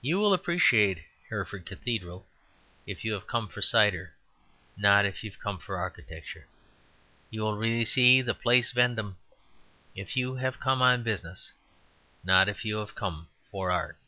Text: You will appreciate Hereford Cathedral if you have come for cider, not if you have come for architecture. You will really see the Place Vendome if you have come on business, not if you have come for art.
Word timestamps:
You 0.00 0.16
will 0.18 0.32
appreciate 0.32 1.02
Hereford 1.28 1.66
Cathedral 1.66 2.26
if 2.86 3.04
you 3.04 3.12
have 3.12 3.26
come 3.26 3.46
for 3.46 3.60
cider, 3.60 4.14
not 4.74 5.04
if 5.04 5.22
you 5.22 5.30
have 5.30 5.38
come 5.38 5.58
for 5.58 5.76
architecture. 5.76 6.46
You 7.28 7.42
will 7.42 7.58
really 7.58 7.84
see 7.84 8.22
the 8.22 8.32
Place 8.32 8.72
Vendome 8.72 9.18
if 9.94 10.16
you 10.16 10.36
have 10.36 10.58
come 10.60 10.80
on 10.80 11.02
business, 11.02 11.52
not 12.24 12.48
if 12.48 12.64
you 12.64 12.78
have 12.78 12.94
come 12.94 13.28
for 13.50 13.70
art. 13.70 13.98